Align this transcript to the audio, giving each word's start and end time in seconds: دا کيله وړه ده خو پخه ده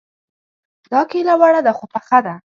دا 0.91 1.01
کيله 1.11 1.33
وړه 1.41 1.59
ده 1.65 1.71
خو 1.77 1.85
پخه 1.93 2.19
ده 2.25 2.35